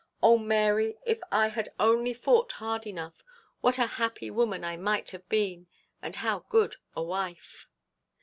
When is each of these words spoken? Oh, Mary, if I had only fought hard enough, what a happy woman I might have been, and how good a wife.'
Oh, 0.23 0.39
Mary, 0.39 0.97
if 1.05 1.19
I 1.31 1.49
had 1.49 1.71
only 1.79 2.15
fought 2.15 2.53
hard 2.53 2.87
enough, 2.87 3.23
what 3.59 3.77
a 3.77 3.85
happy 3.85 4.31
woman 4.31 4.63
I 4.65 4.75
might 4.75 5.11
have 5.11 5.29
been, 5.29 5.67
and 6.01 6.15
how 6.15 6.39
good 6.49 6.77
a 6.95 7.03
wife.' 7.03 7.67